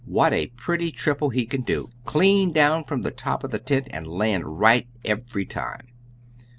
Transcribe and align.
What 0.07 0.33
a 0.33 0.47
pretty 0.57 0.89
triple 0.89 1.29
he 1.29 1.45
can 1.45 1.61
do, 1.61 1.91
clean 2.05 2.51
down 2.51 2.85
from 2.85 3.03
the 3.03 3.11
top 3.11 3.43
of 3.43 3.51
the 3.51 3.59
tent, 3.59 3.87
and 3.91 4.07
land 4.07 4.59
right 4.59 4.87
every 5.05 5.45
time! 5.45 5.89